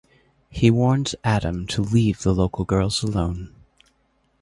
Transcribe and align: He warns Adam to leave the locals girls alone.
He 0.49 0.71
warns 0.71 1.13
Adam 1.23 1.67
to 1.67 1.83
leave 1.83 2.23
the 2.23 2.33
locals 2.33 2.65
girls 2.65 3.03
alone. 3.03 3.53